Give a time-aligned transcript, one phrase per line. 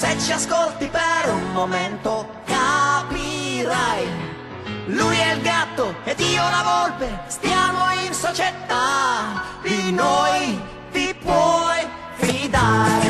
[0.00, 4.08] Se ci ascolti per un momento capirai.
[4.86, 9.42] Lui è il gatto ed io la volpe, stiamo in società.
[9.60, 10.58] Di noi
[10.90, 13.09] ti puoi fidare.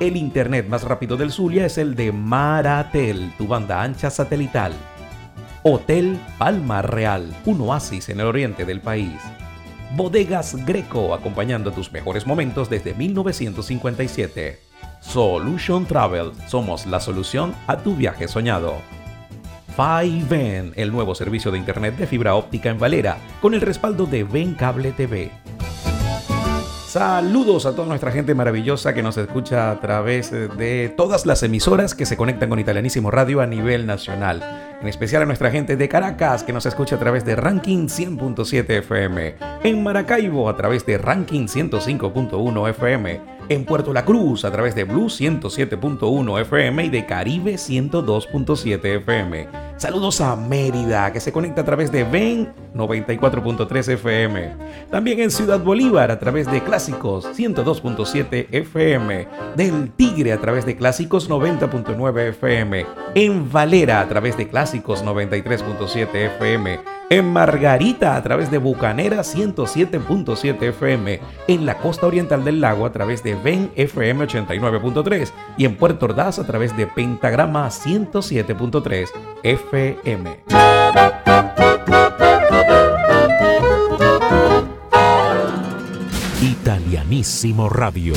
[0.00, 4.72] El internet más rápido del Zulia es el de Maratel, tu banda ancha satelital.
[5.64, 9.18] Hotel Palma Real, un oasis en el oriente del país.
[9.96, 14.60] Bodegas Greco, acompañando tus mejores momentos desde 1957.
[15.00, 18.76] Solution Travel, somos la solución a tu viaje soñado.
[19.74, 24.22] Fiven, el nuevo servicio de internet de fibra óptica en Valera, con el respaldo de
[24.22, 25.32] Ven Cable TV.
[26.88, 31.94] Saludos a toda nuestra gente maravillosa que nos escucha a través de todas las emisoras
[31.94, 34.67] que se conectan con Italianísimo Radio a nivel nacional.
[34.80, 38.70] En especial a nuestra gente de Caracas que nos escucha a través de Ranking 100.7
[38.78, 39.34] FM.
[39.64, 43.38] En Maracaibo a través de Ranking 105.1 FM.
[43.48, 49.48] En Puerto La Cruz a través de Blue 107.1 FM y de Caribe 102.7 FM.
[49.78, 54.52] Saludos a Mérida que se conecta a través de Ven 94.3 FM.
[54.90, 59.28] También en Ciudad Bolívar a través de Clásicos 102.7 FM.
[59.56, 62.86] Del Tigre a través de Clásicos 90.9 FM.
[63.14, 69.20] En Valera a través de Clásicos Clásicos 93.7 FM, en Margarita a través de Bucanera
[69.20, 75.64] 107.7 FM, en la costa oriental del lago a través de Ven FM 89.3 y
[75.64, 79.08] en Puerto Ordaz a través de Pentagrama 107.3
[79.42, 80.38] FM.
[86.42, 88.12] Italianísimo Radio.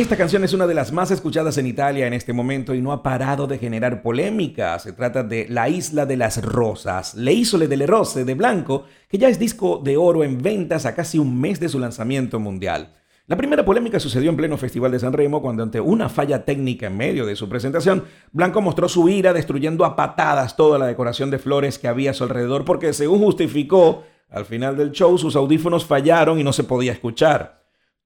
[0.00, 2.92] Esta canción es una de las más escuchadas en Italia en este momento y no
[2.92, 4.78] ha parado de generar polémica.
[4.78, 9.18] Se trata de La Isla de las Rosas, Le Isole delle Rose de Blanco, que
[9.18, 12.94] ya es disco de oro en ventas a casi un mes de su lanzamiento mundial.
[13.26, 16.86] La primera polémica sucedió en pleno Festival de San Remo cuando ante una falla técnica
[16.86, 21.30] en medio de su presentación, Blanco mostró su ira destruyendo a patadas toda la decoración
[21.30, 25.36] de flores que había a su alrededor porque según justificó, al final del show sus
[25.36, 27.59] audífonos fallaron y no se podía escuchar.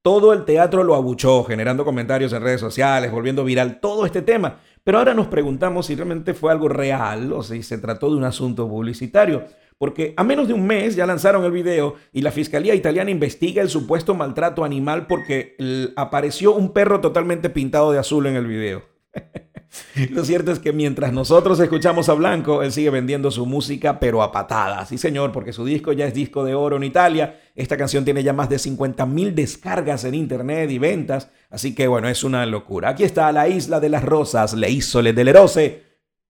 [0.04, 4.60] Todo el teatro lo abuchó, generando comentarios en redes sociales, volviendo viral todo este tema.
[4.84, 8.24] Pero ahora nos preguntamos si realmente fue algo real o si se trató de un
[8.24, 9.44] asunto publicitario.
[9.78, 13.62] Porque a menos de un mes ya lanzaron el video y la Fiscalía Italiana investiga
[13.62, 15.56] el supuesto maltrato animal porque
[15.96, 18.82] apareció un perro totalmente pintado de azul en el video.
[20.10, 24.22] Lo cierto es que mientras nosotros escuchamos a Blanco, él sigue vendiendo su música, pero
[24.22, 24.88] a patadas.
[24.88, 27.40] Sí, señor, porque su disco ya es disco de oro en Italia.
[27.54, 31.30] Esta canción tiene ya más de 50 mil descargas en internet y ventas.
[31.50, 32.90] Así que, bueno, es una locura.
[32.90, 35.82] Aquí está La Isla de las Rosas, Le Isole delle Rose,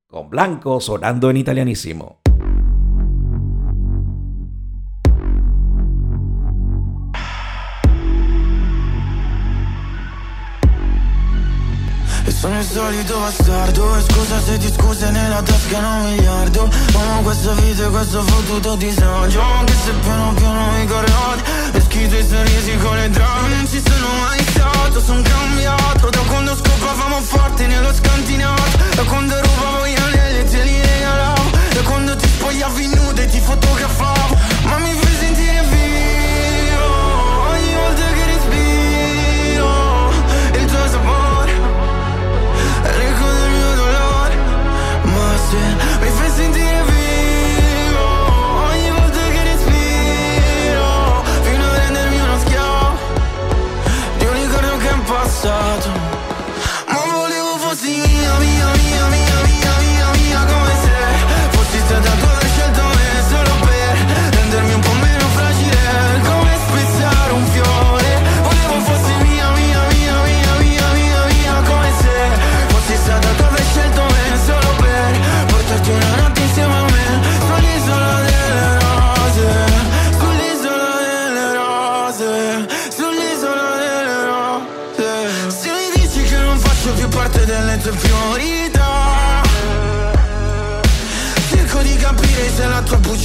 [0.07, 2.21] con Blanco sonando en italianísimo.
[12.33, 17.53] Sono il solito bastardo E scusa se ti scuse nella tasca un miliardo Amo questa
[17.53, 21.43] vita e questo fottuto disagio Anche se piano piano mi corrodi
[21.73, 26.11] E schito i sorrisi con le drame Non ci sono mai stato, son cambiato.
[26.11, 31.51] Da quando scopavamo forte nello scantinato Da quando rubavo gli anelli e te li regalavo.
[31.73, 34.14] Da quando ti spogliavi nuda e ti fotografavo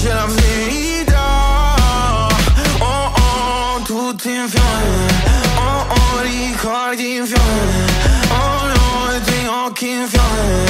[0.03, 1.77] la tua buccia è la verità.
[2.79, 5.07] Oh oh tutti in fiamme.
[5.57, 7.85] Oh oh ricordi in fiamme.
[8.29, 10.68] Oh no i tuoi occhi in fiamme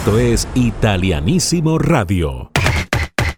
[0.00, 2.50] Esto es Italianísimo Radio.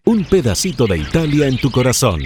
[0.04, 2.20] Un pedacito de Italia en tu corazón.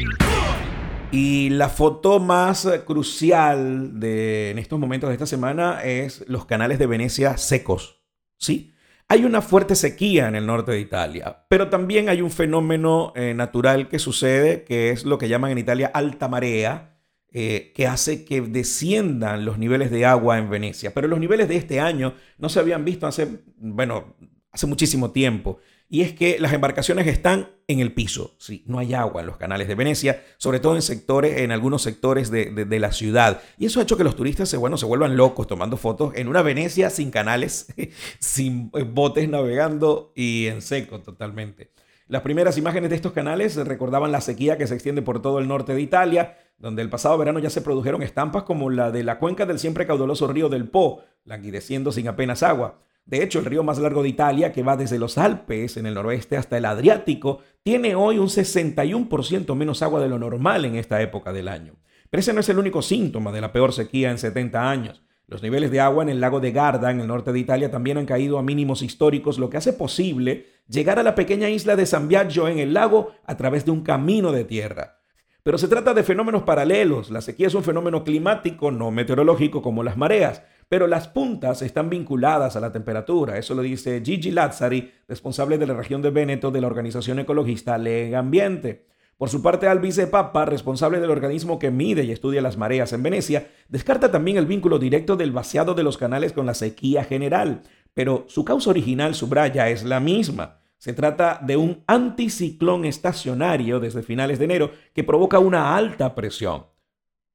[1.10, 6.78] Y la foto más crucial de, en estos momentos de esta semana es los canales
[6.78, 8.02] de Venecia secos.
[8.36, 8.74] ¿Sí?
[9.08, 13.32] Hay una fuerte sequía en el norte de Italia, pero también hay un fenómeno eh,
[13.32, 16.95] natural que sucede, que es lo que llaman en Italia alta marea,
[17.32, 20.94] eh, que hace que desciendan los niveles de agua en Venecia.
[20.94, 23.28] Pero los niveles de este año no se habían visto hace,
[23.58, 24.16] bueno,
[24.52, 25.58] hace muchísimo tiempo.
[25.88, 28.34] Y es que las embarcaciones están en el piso.
[28.38, 31.82] Sí, no hay agua en los canales de Venecia, sobre todo en sectores, en algunos
[31.82, 33.40] sectores de, la ciudad.
[33.56, 36.26] Y eso ha hecho que los turistas se, bueno, se vuelvan locos tomando fotos en
[36.26, 37.68] una Venecia sin canales,
[38.18, 41.70] sin botes navegando y en seco totalmente.
[42.08, 45.48] Las primeras imágenes de estos canales recordaban la sequía que se extiende por todo el
[45.48, 49.18] norte de Italia, donde el pasado verano ya se produjeron estampas como la de la
[49.18, 52.78] cuenca del siempre caudaloso río del Po, languideciendo sin apenas agua.
[53.06, 55.94] De hecho, el río más largo de Italia, que va desde los Alpes en el
[55.94, 61.02] noroeste hasta el Adriático, tiene hoy un 61% menos agua de lo normal en esta
[61.02, 61.74] época del año.
[62.08, 65.02] Pero ese no es el único síntoma de la peor sequía en 70 años.
[65.28, 67.98] Los niveles de agua en el lago de Garda, en el norte de Italia, también
[67.98, 71.86] han caído a mínimos históricos, lo que hace posible llegar a la pequeña isla de
[71.86, 75.00] San Biagio en el lago a través de un camino de tierra.
[75.42, 77.10] Pero se trata de fenómenos paralelos.
[77.10, 81.90] La sequía es un fenómeno climático, no meteorológico como las mareas pero las puntas están
[81.90, 83.38] vinculadas a la temperatura.
[83.38, 87.78] Eso lo dice Gigi Lazzari, responsable de la región de Véneto de la organización ecologista
[87.78, 88.86] Lega Ambiente.
[89.16, 93.02] Por su parte, Albice Papa, responsable del organismo que mide y estudia las mareas en
[93.02, 97.62] Venecia, descarta también el vínculo directo del vaciado de los canales con la sequía general,
[97.94, 100.60] pero su causa original, subraya, es la misma.
[100.76, 106.66] Se trata de un anticiclón estacionario desde finales de enero que provoca una alta presión.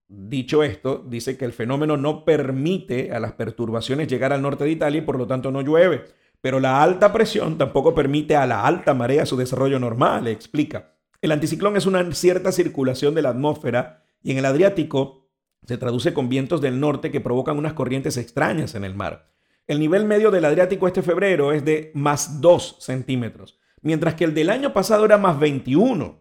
[0.08, 4.72] Dicho esto, dice que el fenómeno no permite a las perturbaciones llegar al norte de
[4.72, 6.04] Italia y por lo tanto no llueve.
[6.42, 10.91] Pero la alta presión tampoco permite a la alta marea su desarrollo normal, explica.
[11.22, 15.30] El anticiclón es una cierta circulación de la atmósfera y en el Adriático
[15.63, 19.30] se traduce con vientos del norte que provocan unas corrientes extrañas en el mar.
[19.68, 24.34] El nivel medio del Adriático este febrero es de más 2 centímetros, mientras que el
[24.34, 26.20] del año pasado era más 21.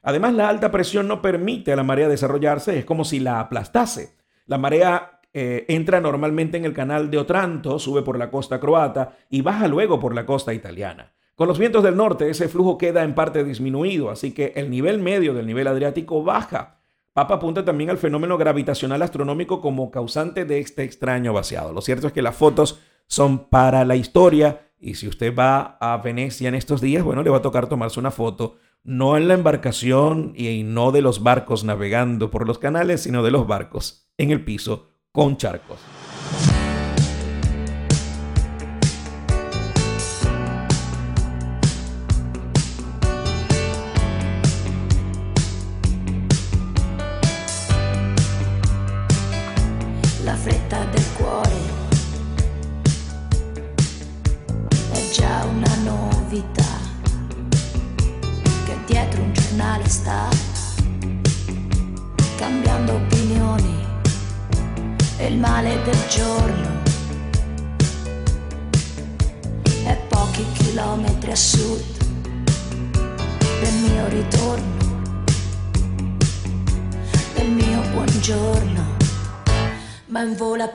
[0.00, 4.16] Además, la alta presión no permite a la marea desarrollarse, es como si la aplastase.
[4.46, 9.16] La marea eh, entra normalmente en el canal de Otranto, sube por la costa croata
[9.28, 11.12] y baja luego por la costa italiana.
[11.34, 14.98] Con los vientos del norte, ese flujo queda en parte disminuido, así que el nivel
[14.98, 16.78] medio del nivel adriático baja.
[17.14, 21.72] Papa apunta también al fenómeno gravitacional astronómico como causante de este extraño vaciado.
[21.72, 25.96] Lo cierto es que las fotos son para la historia y si usted va a
[25.98, 29.34] Venecia en estos días, bueno, le va a tocar tomarse una foto no en la
[29.34, 34.30] embarcación y no de los barcos navegando por los canales, sino de los barcos en
[34.30, 35.78] el piso con charcos.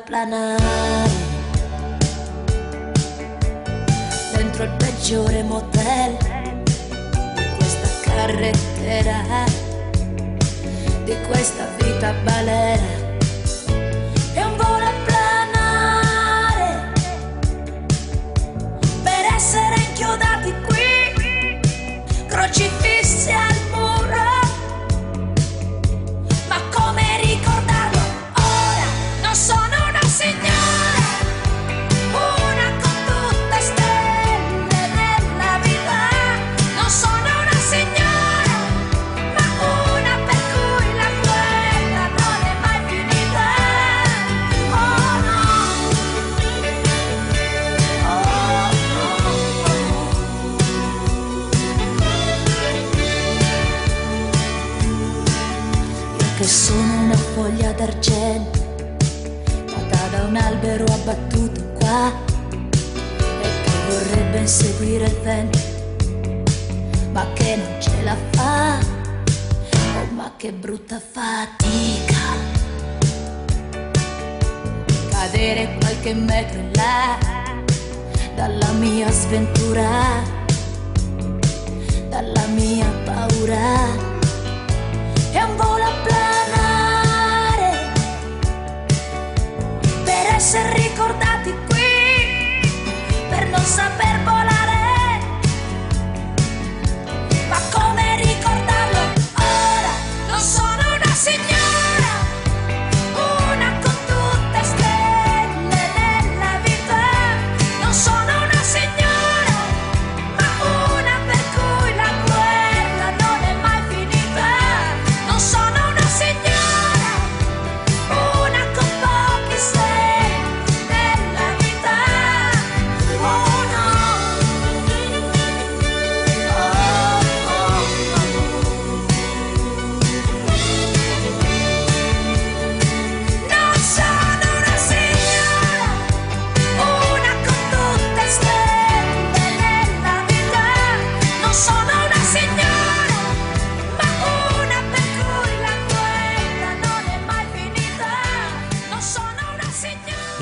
[0.04, 1.10] Planare
[4.36, 6.38] dentro il peggiore motel
[8.18, 9.46] carrettera
[11.06, 13.07] di questa vita balera.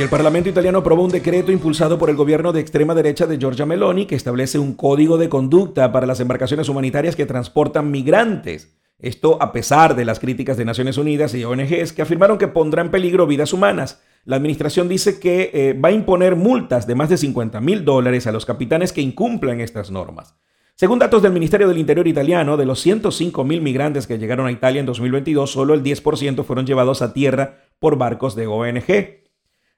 [0.06, 3.66] El Parlamento italiano aprobó un decreto impulsado por el gobierno de extrema derecha de Giorgia
[3.66, 8.78] Meloni que establece un código de conducta para las embarcaciones humanitarias que transportan migrantes.
[9.00, 12.84] Esto a pesar de las críticas de Naciones Unidas y ONGs que afirmaron que pondrá
[12.84, 14.04] en peligro vidas humanas.
[14.26, 18.28] La administración dice que eh, va a imponer multas de más de 50 mil dólares
[18.28, 20.36] a los capitanes que incumplan estas normas.
[20.76, 24.52] Según datos del Ministerio del Interior italiano, de los 105 mil migrantes que llegaron a
[24.52, 29.25] Italia en 2022, solo el 10% fueron llevados a tierra por barcos de ONG.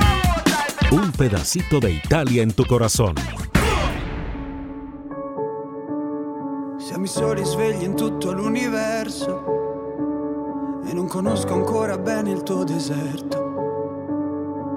[0.91, 3.15] Un pedacito de Italia en tu corazón.
[6.77, 9.43] Siamo i soli svegli in tutto l'universo
[10.87, 13.74] e non conosco ancora bene il tuo deserto.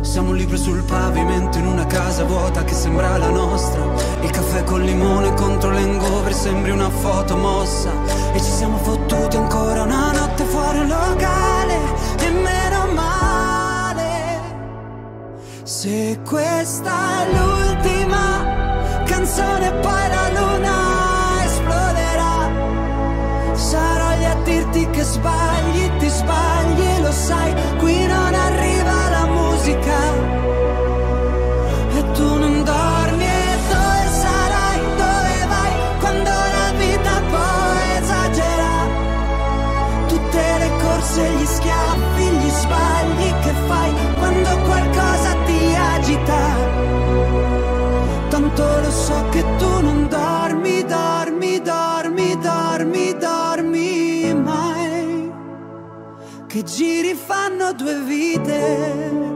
[0.00, 3.82] Siamo un libro sul pavimento in una casa vuota che sembra la nostra.
[4.22, 7.90] Il caffè col limone contro l'engover sembri una foto mossa.
[8.32, 11.78] E ci siamo fottuti ancora una notte fuori un locale.
[12.18, 14.40] E meno male.
[15.62, 17.07] Se questa
[57.72, 59.26] due vite.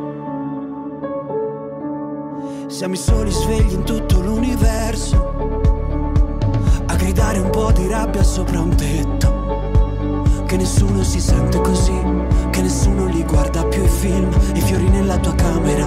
[2.69, 5.35] Siamo i soli svegli in tutto l'universo,
[6.87, 10.45] a gridare un po' di rabbia sopra un tetto.
[10.47, 11.99] Che nessuno si sente così,
[12.51, 15.87] che nessuno li guarda più i film, i fiori nella tua camera,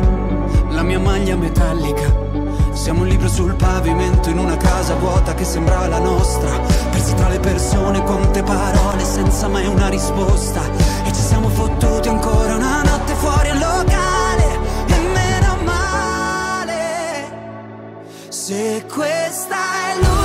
[0.70, 2.24] la mia maglia metallica.
[2.72, 6.60] Siamo un libro sul pavimento in una casa vuota che sembra la nostra.
[6.92, 10.95] Persi tra le persone, quante parole senza mai una risposta.
[11.16, 14.60] Ci siamo fottuti ancora una notte fuori al locale.
[14.88, 17.26] E meno male.
[18.28, 20.25] Se questa è l'ultima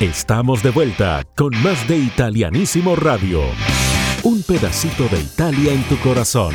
[0.00, 3.42] Estamos de vuelta con más de Italianísimo Radio.
[4.22, 6.54] Un pedacito de Italia en tu corazón.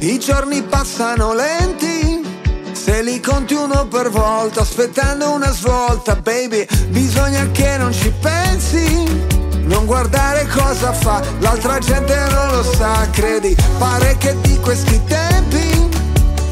[0.00, 2.24] I giorni passano lenti,
[2.72, 9.37] se li conti uno per volta, aspettando una svolta, baby, bisogna che non ci pensi.
[9.68, 15.88] Non guardare cosa fa, l'altra gente non lo sa, credi, pare che di questi tempi.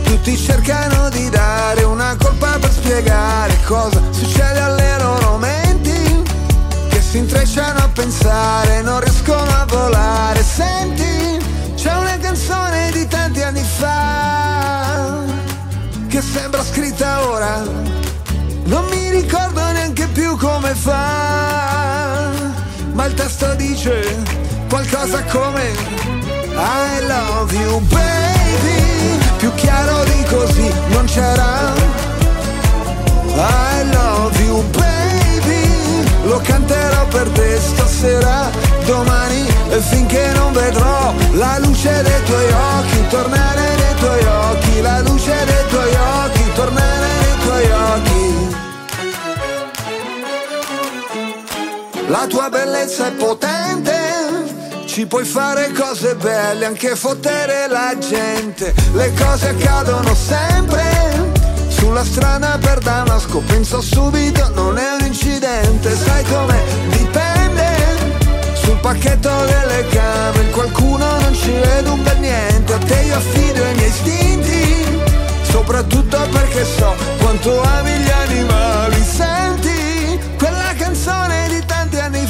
[0.04, 6.22] Tutti cercano di dare una colpa per spiegare cosa succede alle loro menti,
[6.90, 11.38] che si intrecciano a pensare, non riescono a volare, senti,
[11.74, 15.24] c'è una canzone di tanti anni fa
[16.08, 17.62] che sembra scritta ora,
[18.64, 22.30] non mi ricordo neanche più come fa,
[22.96, 24.16] ma il testo dice
[24.70, 25.70] qualcosa come
[26.54, 31.74] I love you baby, più chiaro di così non c'era.
[33.34, 38.50] I love you baby, lo canterò per te stasera,
[38.86, 45.00] domani e finché non vedrò la luce dei tuoi occhi, tornare nei tuoi occhi, la
[45.00, 48.25] luce dei tuoi occhi, tornare nei tuoi occhi.
[52.08, 58.72] La tua bellezza è potente, ci puoi fare cose belle, anche fottere la gente.
[58.92, 60.84] Le cose accadono sempre,
[61.66, 67.74] sulla strada per Damasco, penso subito, non è un incidente, sai come dipende.
[68.54, 73.64] Sul pacchetto delle camere, qualcuno non ci vede un bel niente, a te io affido
[73.64, 75.00] i miei istinti,
[75.42, 79.85] soprattutto perché so quanto ami gli animali, senti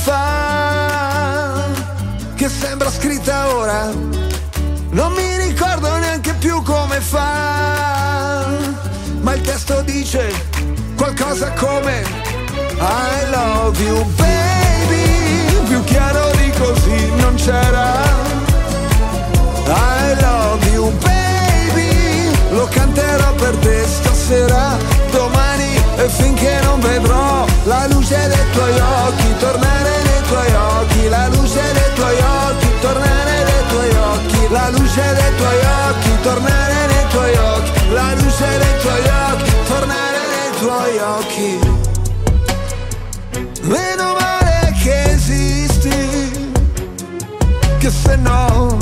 [0.07, 1.65] fa
[2.37, 3.91] che sembra scritta ora.
[4.91, 8.47] Non mi ricordo neanche più come fa
[9.21, 10.33] ma il testo dice
[10.97, 12.05] qualcosa come
[12.79, 17.91] I love you baby più chiaro di così non c'era.
[19.67, 24.77] I love you baby lo canterò per te stasera
[25.11, 31.29] domani e finché non vedrò la luce dei tuoi occhi tornare nei tuoi occhi la
[31.29, 37.07] luce dei tuoi occhi tornare nei tuoi occhi la luce dei tuoi occhi tornare nei
[37.09, 41.59] tuoi occhi la luce dei tuoi occhi tornare nei tuoi occhi.
[43.63, 46.53] Meno male che esisti
[47.79, 48.79] che se no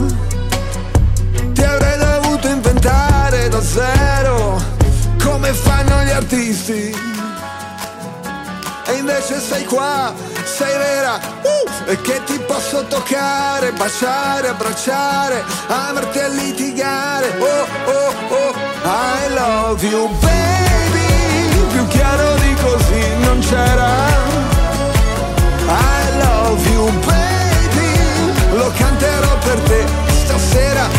[5.44, 6.96] come fanno gli artisti.
[8.86, 10.12] E invece sei qua
[10.44, 18.14] sei vera uh, E che ti posso toccare, baciare, abbracciare Amarti a litigare Oh, oh,
[18.28, 18.54] oh,
[18.84, 23.92] I love you baby Più chiaro di così non c'era.
[25.66, 29.84] I love you baby Lo canterò per te
[30.24, 30.93] stasera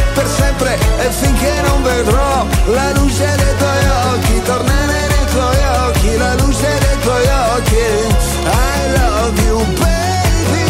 [8.46, 10.65] I love you baby.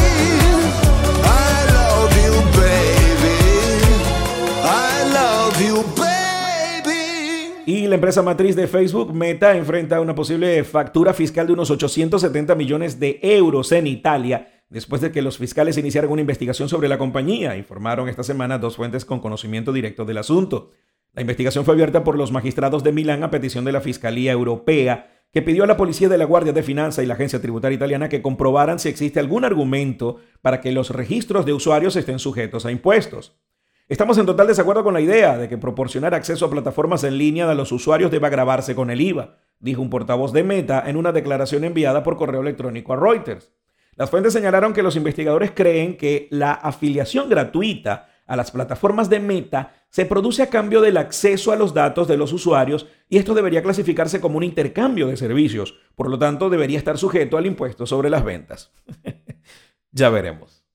[1.23, 3.37] I love you baby.
[4.63, 7.63] I love you baby.
[7.65, 12.55] Y la empresa matriz de Facebook, Meta, enfrenta una posible factura fiscal de unos 870
[12.55, 16.97] millones de euros en Italia después de que los fiscales iniciaran una investigación sobre la
[16.97, 20.71] compañía, informaron esta semana dos fuentes con conocimiento directo del asunto.
[21.13, 25.11] La investigación fue abierta por los magistrados de Milán a petición de la Fiscalía Europea,
[25.31, 28.09] que pidió a la Policía de la Guardia de Finanza y la Agencia Tributaria Italiana
[28.09, 32.71] que comprobaran si existe algún argumento para que los registros de usuarios estén sujetos a
[32.71, 33.37] impuestos.
[33.87, 37.49] Estamos en total desacuerdo con la idea de que proporcionar acceso a plataformas en línea
[37.49, 41.11] a los usuarios deba grabarse con el IVA, dijo un portavoz de Meta en una
[41.11, 43.51] declaración enviada por correo electrónico a Reuters.
[43.95, 49.19] Las fuentes señalaron que los investigadores creen que la afiliación gratuita a las plataformas de
[49.19, 53.33] Meta se produce a cambio del acceso a los datos de los usuarios y esto
[53.33, 57.85] debería clasificarse como un intercambio de servicios, por lo tanto debería estar sujeto al impuesto
[57.85, 58.71] sobre las ventas.
[59.91, 60.65] ya veremos.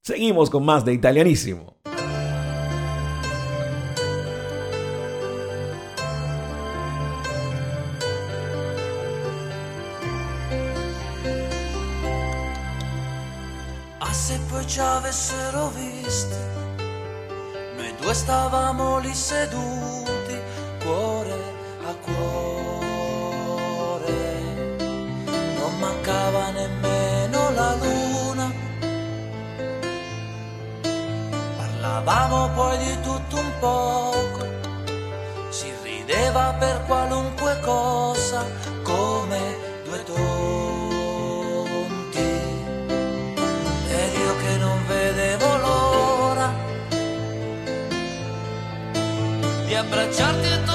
[0.00, 1.78] Seguimos con más de italianísimo.
[15.18, 16.36] Avessero visti,
[17.76, 20.40] noi due stavamo lì seduti,
[20.80, 21.34] cuore
[21.84, 23.26] a cuore.
[25.58, 28.52] Non mancava nemmeno la luna.
[31.56, 34.46] Parlavamo poi di tutto un poco,
[35.48, 38.44] si rideva per qualunque cosa,
[49.78, 50.67] di abbracciarti e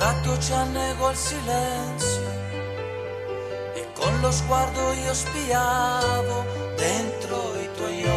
[0.00, 2.30] tratto ci annegò il silenzio
[3.74, 8.08] e con lo sguardo io spiavo dentro i tuoi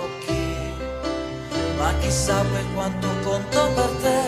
[0.00, 0.32] occhi.
[1.76, 4.22] Ma chissà poi quanto conto per te.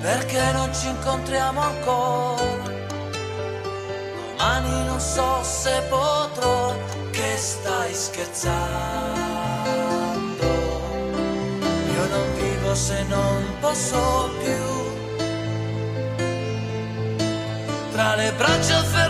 [0.00, 2.78] Perché non ci incontriamo ancora?
[4.36, 6.74] Domani non so se potrò
[7.10, 9.59] che stai scherzando
[12.70, 14.58] vivo se non posso più.
[17.92, 19.09] Tra le braccia afferrarti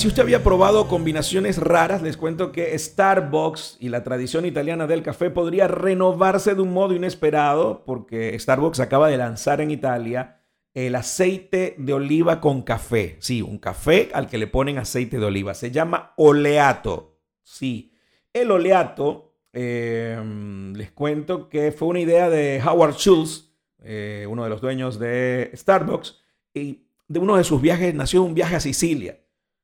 [0.00, 5.02] si usted había probado combinaciones raras, les cuento que Starbucks y la tradición italiana del
[5.02, 10.40] café podría renovarse de un modo inesperado porque Starbucks acaba de lanzar en Italia
[10.72, 13.18] el aceite de oliva con café.
[13.20, 15.52] Sí, un café al que le ponen aceite de oliva.
[15.52, 17.18] Se llama oleato.
[17.42, 17.92] Sí,
[18.32, 20.18] el oleato, eh,
[20.76, 25.50] les cuento que fue una idea de Howard Schultz, eh, uno de los dueños de
[25.54, 26.16] Starbucks,
[26.54, 29.18] y de uno de sus viajes nació un viaje a Sicilia.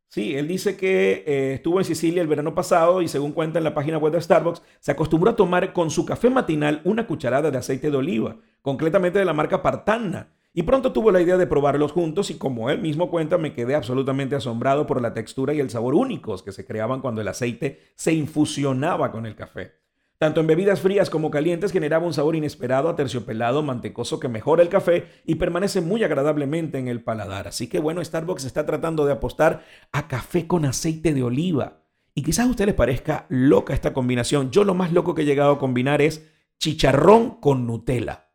[0.09, 3.65] Sí, él dice que eh, estuvo en Sicilia el verano pasado y según cuenta en
[3.65, 7.51] la página web de Starbucks, se acostumbró a tomar con su café matinal una cucharada
[7.51, 10.33] de aceite de oliva, concretamente de la marca Partanna.
[10.55, 13.75] Y pronto tuvo la idea de probarlos juntos y como él mismo cuenta, me quedé
[13.75, 17.81] absolutamente asombrado por la textura y el sabor únicos que se creaban cuando el aceite
[17.95, 19.86] se infusionaba con el café.
[20.19, 24.71] Tanto en bebidas frías como calientes generaba un sabor inesperado, aterciopelado, mantecoso que mejora el
[24.71, 27.49] café y permanece muy agradablemente en el paladar.
[27.49, 31.83] Así que bueno, Starbucks está tratando de apostar a café con aceite de oliva.
[32.15, 34.51] Y quizás a usted les parezca loca esta combinación.
[34.51, 36.27] Yo lo más loco que he llegado a combinar es
[36.59, 38.31] chicharrón con Nutella.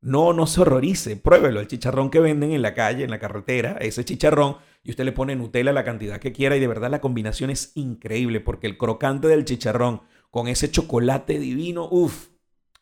[0.00, 1.58] No, no se horrorice, pruébelo.
[1.58, 5.12] El chicharrón que venden en la calle, en la carretera, ese chicharrón, y usted le
[5.12, 8.76] pone Nutella la cantidad que quiera y de verdad la combinación es increíble porque el
[8.76, 12.28] crocante del chicharrón con ese chocolate divino, uff,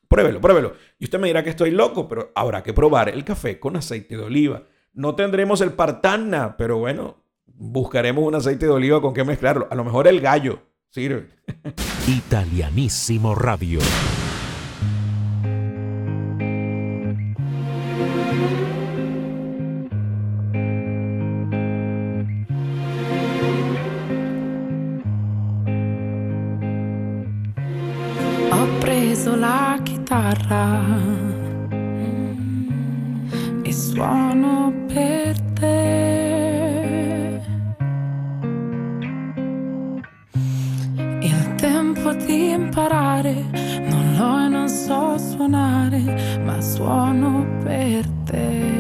[0.07, 0.75] pruébelo, pruébelo.
[1.01, 4.17] Y usted me dirá que estoy loco, pero habrá que probar el café con aceite
[4.17, 4.63] de oliva.
[4.93, 9.67] No tendremos el partanna, pero bueno, buscaremos un aceite de oliva con qué mezclarlo.
[9.69, 11.29] A lo mejor el gallo sirve.
[12.07, 13.81] Italianísimo Radio.
[33.63, 37.41] E suono per te.
[41.21, 43.45] Il tempo di imparare
[43.89, 48.79] non l'ho e non so suonare, ma suono per te.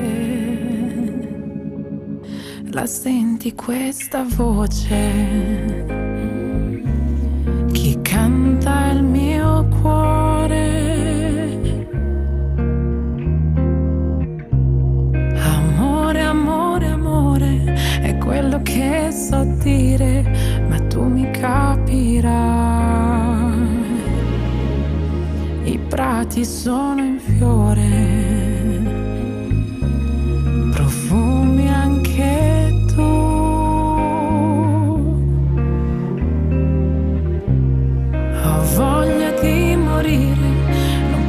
[2.72, 6.09] La senti questa voce?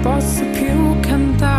[0.02, 1.51] Posso più cantare,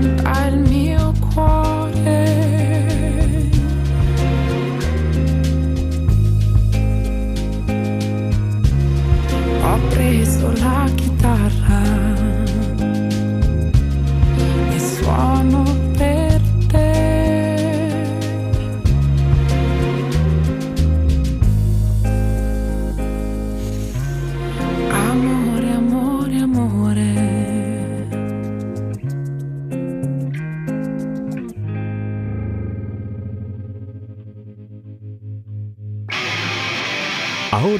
[0.00, 0.61] canta il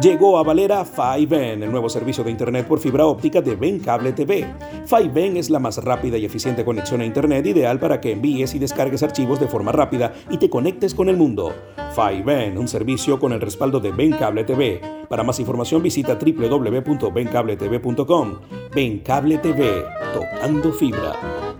[0.00, 4.12] Llegó a Valera 5N, el nuevo servicio de Internet por fibra óptica de Ben Cable
[4.12, 4.46] TV.
[4.88, 8.58] 5N es la más rápida y eficiente conexión a Internet ideal para que envíes y
[8.58, 11.52] descargues archivos de forma rápida y te conectes con el mundo.
[11.94, 14.80] 5N, un servicio con el respaldo de Ben Cable TV.
[15.06, 18.40] Para más información visita www.bencabletv.com.
[18.74, 19.84] Ben Cable TV,
[20.14, 21.59] tocando fibra.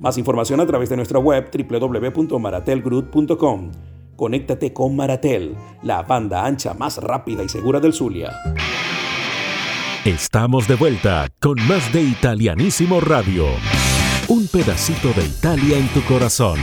[0.00, 3.72] Más información a través de nuestra web www.maratelgroup.com.
[4.16, 8.32] Conéctate con Maratel, la banda ancha más rápida y segura del Zulia.
[10.06, 13.44] Estamos de vuelta con más de Italianísimo Radio.
[14.28, 16.58] Un pedacito de Italia en tu corazón.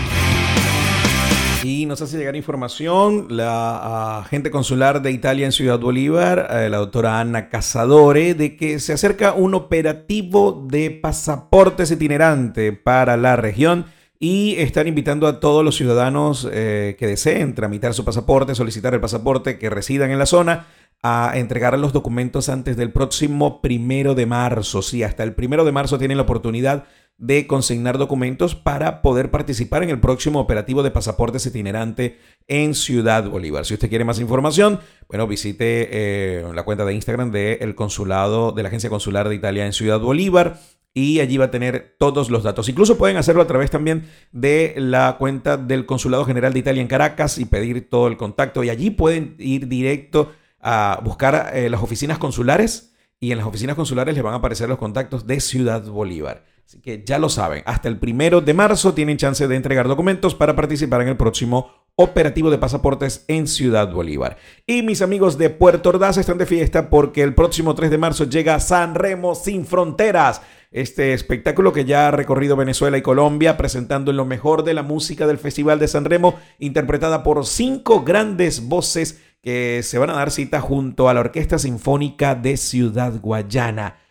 [1.77, 6.77] Y nos hace llegar información la agente consular de Italia en Ciudad Bolívar, eh, la
[6.77, 13.85] doctora Ana Casadore, de que se acerca un operativo de pasaportes itinerante para la región
[14.17, 18.99] y están invitando a todos los ciudadanos eh, que deseen tramitar su pasaporte, solicitar el
[18.99, 20.65] pasaporte, que residan en la zona,
[21.03, 24.81] a entregar los documentos antes del próximo primero de marzo.
[24.81, 26.85] Sí, hasta el primero de marzo tienen la oportunidad
[27.17, 33.27] de consignar documentos para poder participar en el próximo operativo de pasaportes itinerante en Ciudad
[33.27, 33.65] Bolívar.
[33.65, 38.61] Si usted quiere más información, bueno, visite eh, la cuenta de Instagram del consulado, de
[38.61, 40.59] la Agencia Consular de Italia en Ciudad Bolívar
[40.93, 42.69] y allí va a tener todos los datos.
[42.69, 46.87] Incluso pueden hacerlo a través también de la cuenta del Consulado General de Italia en
[46.87, 48.63] Caracas y pedir todo el contacto.
[48.63, 53.75] Y allí pueden ir directo a buscar eh, las oficinas consulares y en las oficinas
[53.75, 56.45] consulares les van a aparecer los contactos de Ciudad Bolívar.
[56.67, 60.35] Así que ya lo saben, hasta el primero de marzo tienen chance de entregar documentos
[60.35, 64.35] para participar en el próximo operativo de pasaportes en Ciudad Bolívar.
[64.65, 68.25] Y mis amigos de Puerto Ordaz están de fiesta porque el próximo 3 de marzo
[68.25, 70.41] llega San Remo sin fronteras.
[70.69, 75.25] Este espectáculo que ya ha recorrido Venezuela y Colombia presentando lo mejor de la música
[75.25, 80.31] del Festival de San Remo, interpretada por cinco grandes voces que se van a dar
[80.31, 84.05] cita junto a la Orquesta Sinfónica de Ciudad Guayana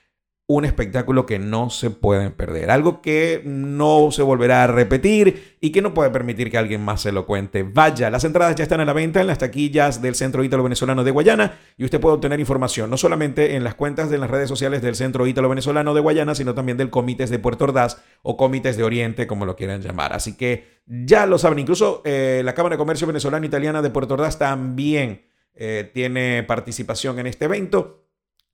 [0.48, 5.72] un espectáculo que no se pueden perder, algo que no se volverá a repetir y
[5.72, 7.64] que no puede permitir que alguien más se lo cuente.
[7.64, 11.02] Vaya, las entradas ya están a la venta en las taquillas del Centro Ítalo Venezolano
[11.02, 14.48] de Guayana y usted puede obtener información no solamente en las cuentas de las redes
[14.48, 18.36] sociales del Centro Ítalo Venezolano de Guayana, sino también del Comités de Puerto Ordaz o
[18.36, 20.12] Comités de Oriente, como lo quieran llamar.
[20.12, 24.14] Así que ya lo saben, incluso eh, la Cámara de Comercio Venezolana Italiana de Puerto
[24.14, 28.05] Ordaz también eh, tiene participación en este evento.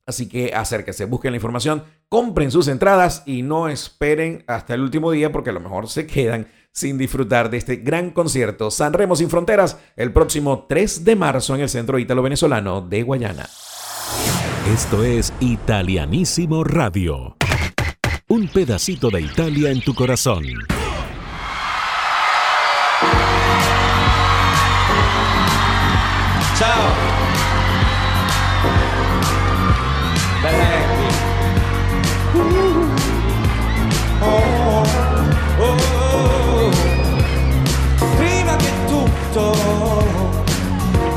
[0.05, 5.11] Así que acérquense, busquen la información, compren sus entradas y no esperen hasta el último
[5.11, 9.15] día porque a lo mejor se quedan sin disfrutar de este gran concierto San Remo
[9.15, 13.47] sin Fronteras el próximo 3 de marzo en el Centro Ítalo Venezolano de Guayana.
[14.73, 17.37] Esto es Italianísimo Radio.
[18.27, 20.43] Un pedacito de Italia en tu corazón.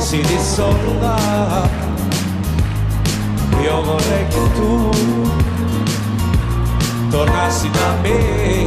[0.06, 1.18] Si dissolva,
[3.60, 4.90] io vorrei che tu
[7.10, 8.64] tornassi da me.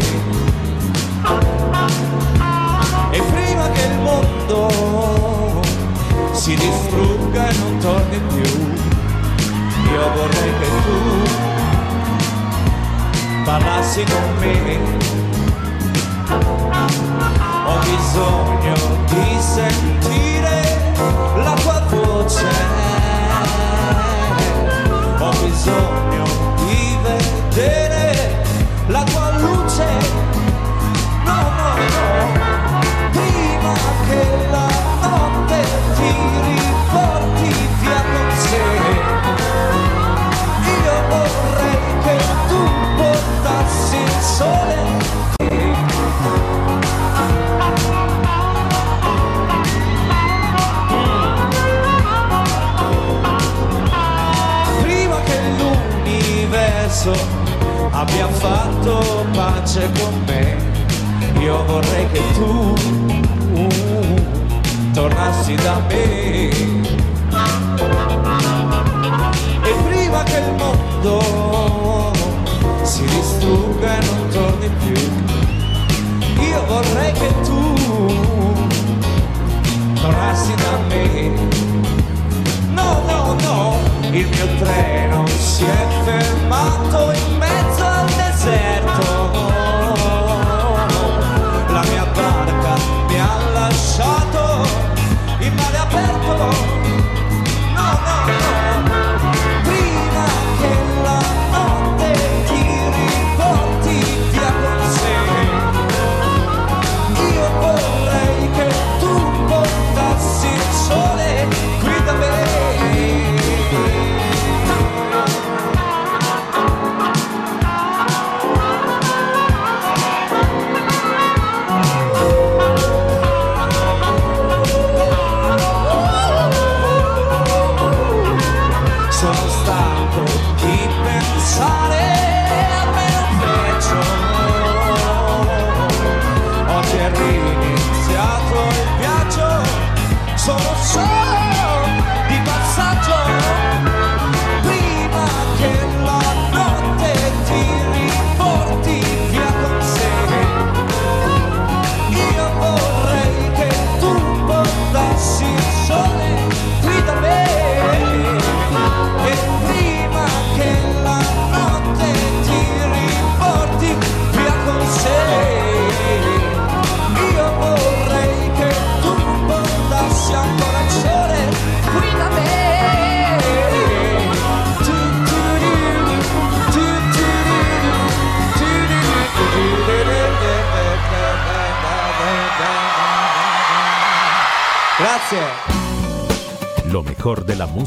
[3.11, 5.61] E prima che il mondo
[6.33, 8.77] si distrugga e non torni più
[9.93, 10.97] io vorrei che tu
[13.45, 15.38] parlassi con me.
[16.31, 18.75] Ho bisogno
[19.07, 20.93] di sentire
[21.37, 22.98] la tua voce.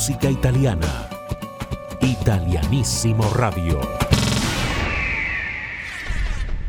[0.02, 1.08] Música italiana.
[2.00, 3.80] Italianissimo Radio.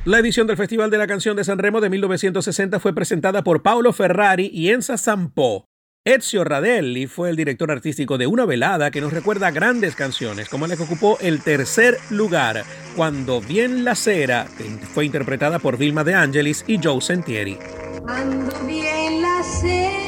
[0.06, 3.64] La edición del Festival de la Canción de San Remo de 1960 fue presentada por
[3.64, 5.66] Paolo Ferrari y Enza Sampo.
[6.06, 10.68] Ezio Radelli fue el director artístico de una velada que nos recuerda grandes canciones, como
[10.68, 12.64] la que ocupó el tercer lugar,
[12.96, 17.58] Cuando bien la cera, que fue interpretada por Vilma De Angelis y Joe Sentieri.
[18.06, 20.03] Quando viene la sera,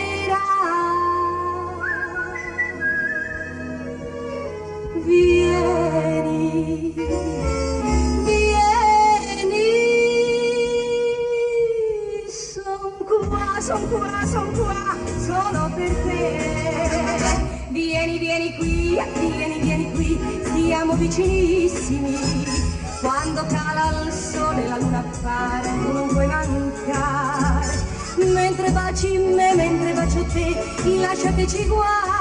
[5.05, 6.93] vieni,
[8.25, 9.61] vieni,
[12.29, 16.23] son qua, son qua, son qua, solo per te.
[17.69, 22.17] Vieni, vieni qui, vieni, vieni qui, stiamo vicinissimi.
[23.01, 27.93] Quando cala il sole la luna appare, tu non puoi mancare.
[28.33, 30.55] Mentre baci me, mentre bacio te,
[30.99, 32.14] lascia che.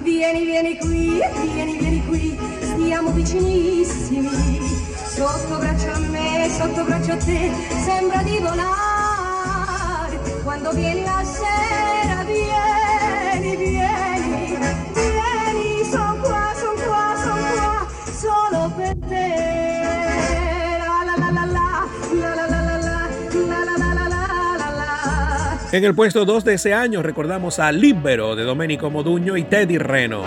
[0.00, 1.20] Vieni, vieni qui,
[1.52, 4.60] vieni, vieni qui, stiamo vicinissimi.
[5.06, 7.48] Sotto braccio a me, sotto braccio a te,
[7.84, 10.18] sembra di volare.
[10.42, 11.61] Quando viene la sera,
[25.72, 29.78] En el puesto 2 de ese año recordamos a Libero de Domenico Moduño y Teddy
[29.78, 30.22] Reno.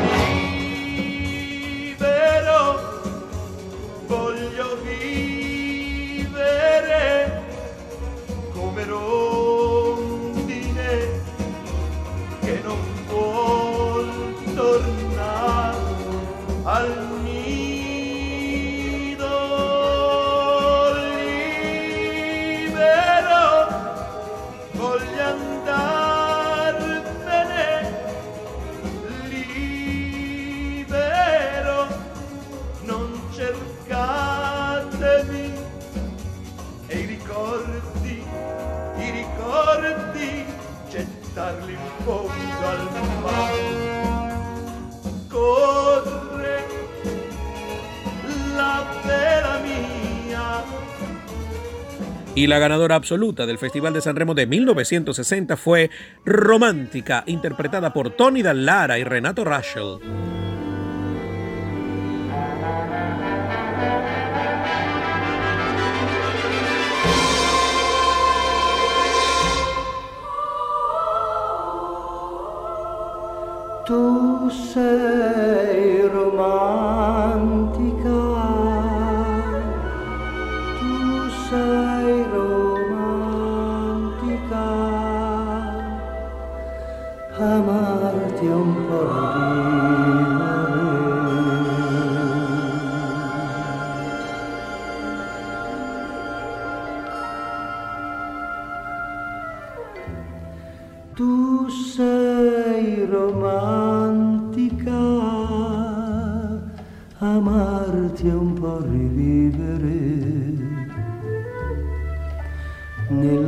[52.35, 55.89] Y la ganadora absoluta del Festival de San Remo de 1960 fue
[56.25, 59.45] Romántica, interpretada por Tony Dallara y Renato
[76.11, 77.34] romantica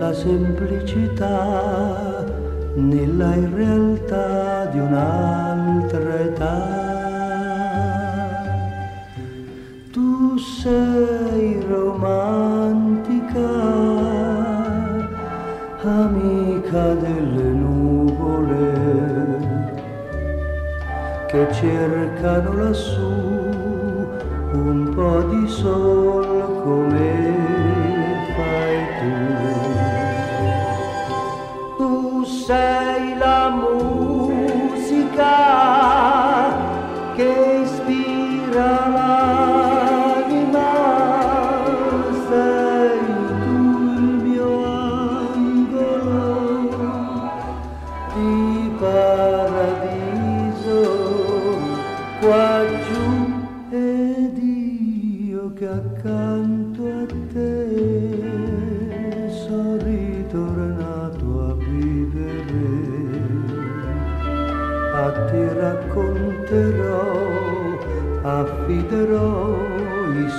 [0.08, 1.26] nella semplicità,
[2.76, 6.76] nella irrealtà di un'altra età.
[9.92, 13.50] Tu sei romantica,
[15.82, 18.76] amica delle nuvole
[21.28, 23.26] che cercano lassù
[24.54, 26.17] un po' di sol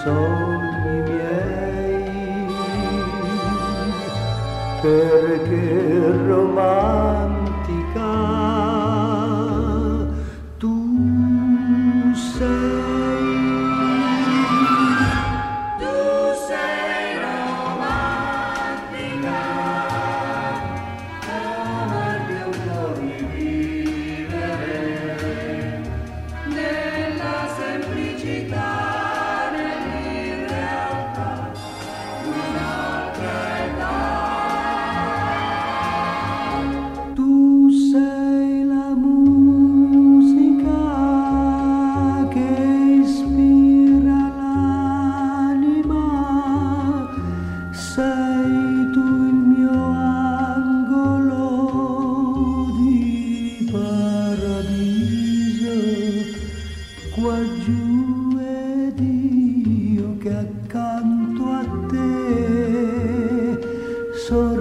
[0.03, 2.47] sogni miei
[4.81, 7.08] perché romantica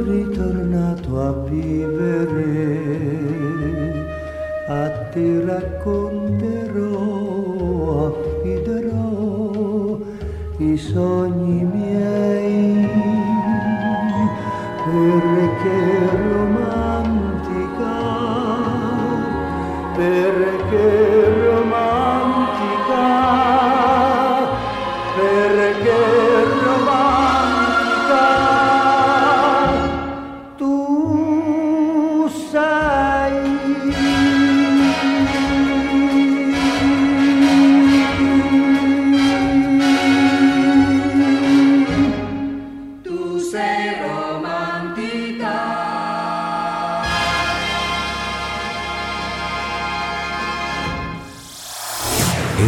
[0.04, 2.80] ritornato a vivere,
[4.68, 6.96] a ti racconterò,
[8.08, 9.98] affiderò
[10.58, 12.90] i sogni miei,
[14.84, 16.17] perché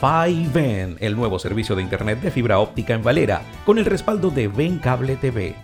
[0.00, 4.48] Fiven, el nuevo servicio de internet de fibra óptica en Valera, con el respaldo de
[4.48, 5.54] Ven Cable TV.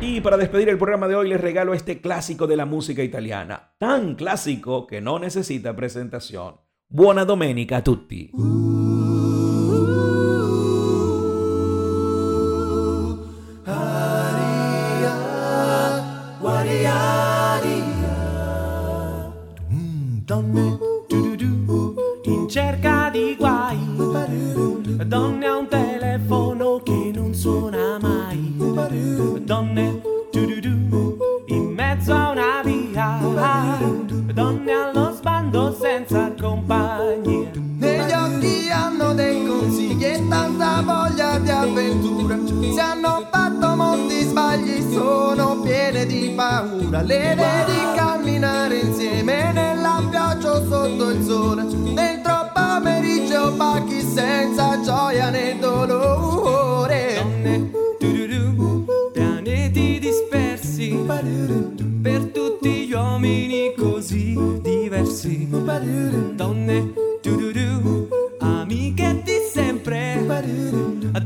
[0.00, 3.74] Y para despedir el programa de hoy les regalo este clásico de la música italiana,
[3.78, 6.56] tan clásico que no necesita presentación.
[6.88, 8.30] Buona domenica a tutti.
[29.72, 30.02] donne,
[31.46, 33.18] in mezzo a una via,
[34.32, 37.50] donne allo sbando senza compagnia.
[37.78, 42.36] Negli occhi hanno dei consigli e tanta voglia di avventura,
[42.74, 50.54] se hanno fatto molti sbagli sono piene di paura, le vedi camminare insieme nella pioggia
[50.66, 51.64] sotto il sole,
[51.94, 56.69] dentro pomeriggio opachi senza gioia né dolore.
[63.20, 65.46] Uomini così diversi.
[66.34, 66.92] Donne,
[68.38, 70.24] amiche di sempre,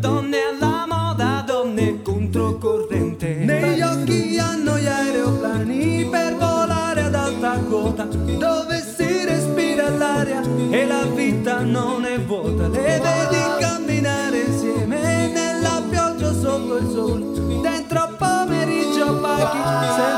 [0.00, 3.44] donne alla moda, donne controcorrente.
[3.44, 10.86] Negli occhi hanno gli aeroplani per volare ad alta quota, dove si respira l'aria e
[10.86, 12.66] la vita non è vuota.
[12.66, 17.33] Le vedi camminare insieme nella pioggia sotto il sole,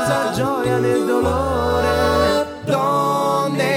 [0.07, 2.45] senza gioia né dolore.
[2.63, 3.75] Donne.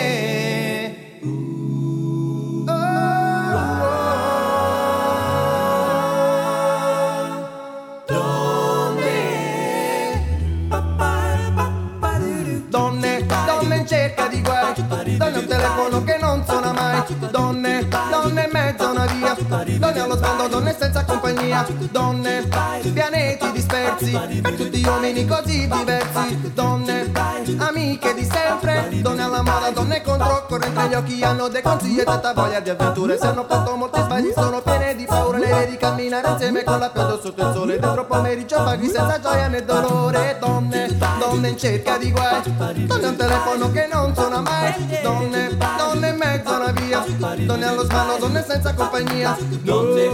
[12.68, 14.72] Donne, donne in cerca di guai,
[15.18, 19.36] donne al telefono che non suona mai, donne, donne in mezzo a una via,
[19.78, 22.48] donne allo sfondo, donne senza compagnia, donne,
[22.92, 27.12] pianeti dispersi, per tutti gli uomini così diversi, donne,
[27.58, 32.32] amiche di sempre, donne alla moda, donne controcorrente, gli occhi hanno dei consigli e tanta
[32.32, 36.28] voglia di avventure, se hanno fatto molti sbagli sono piene di paura, le vedi camminare
[36.30, 40.98] insieme con la pioggia sotto il sole, dentro pomeriggio paghi senza gioia né dolore, donne,
[41.20, 42.42] donne in cerca di guai,
[42.86, 47.04] donne al telefono che non suona mai, donne, donne in mezzo a una via,
[47.36, 50.08] donne allo sballo, donne senza compagnia, donne,